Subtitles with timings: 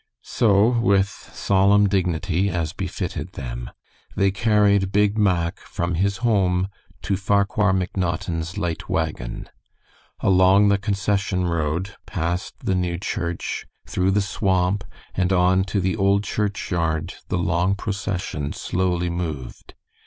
[0.23, 3.69] So, with solemn dignity, as befitted them,
[4.15, 6.69] they carried Big Mack from his home
[7.03, 9.47] to Farquhar McNaughton's light wagon.
[10.21, 14.83] Along the concession road, past the new church, through the swamp,
[15.13, 19.75] and on to the old churchyard the long procession slowly moved.